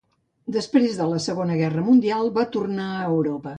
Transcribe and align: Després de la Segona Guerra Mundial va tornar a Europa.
Després 0.55 0.95
de 1.01 1.07
la 1.11 1.19
Segona 1.27 1.59
Guerra 1.61 1.85
Mundial 1.91 2.35
va 2.41 2.49
tornar 2.59 2.91
a 2.97 3.07
Europa. 3.15 3.49